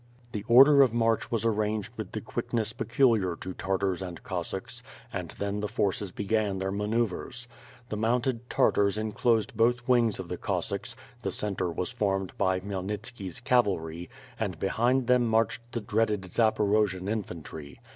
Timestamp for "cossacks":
4.23-4.81, 10.37-10.95